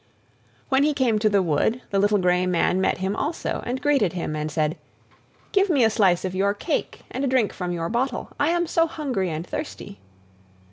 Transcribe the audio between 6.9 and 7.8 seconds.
and a drink from